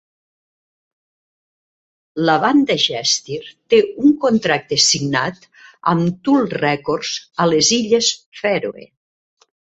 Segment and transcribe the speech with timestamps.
[2.29, 3.37] La banda Gestir
[3.73, 5.47] té un contracte signat
[5.93, 7.13] amb Tutl Records
[7.45, 8.11] a les illes
[8.43, 8.89] Fèroe.